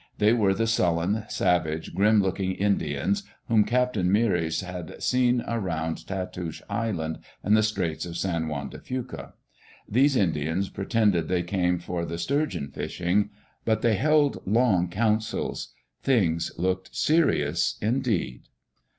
They 0.17 0.33
were 0.33 0.55
the 0.55 0.65
sullen, 0.65 1.25
savage, 1.29 1.93
grim 1.93 2.23
looking 2.23 2.53
Indians 2.53 3.21
whom 3.47 3.63
Captain 3.63 4.09
Meares 4.11 4.63
had 4.63 4.99
seen 5.03 5.43
around 5.47 6.07
Tatoosh 6.07 6.59
Island 6.67 7.19
and 7.43 7.55
the 7.55 7.61
Straits 7.61 8.03
of 8.07 8.17
San 8.17 8.47
Juan 8.47 8.69
de 8.71 8.79
Fuca. 8.79 9.33
These 9.87 10.15
Indians 10.15 10.69
pretended 10.69 11.27
they 11.27 11.43
came 11.43 11.77
for 11.77 12.03
the 12.03 12.15
stur 12.17 12.47
geon 12.47 12.73
fishing; 12.73 13.29
but 13.63 13.83
they 13.83 13.93
held 13.93 14.41
long 14.47 14.89
councils. 14.89 15.71
Things 16.01 16.51
looked 16.57 16.95
serious 16.95 17.77
indeed. 17.79 18.47